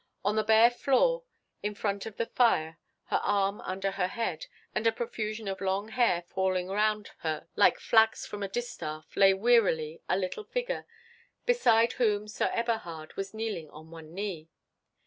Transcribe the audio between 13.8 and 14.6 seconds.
one knee.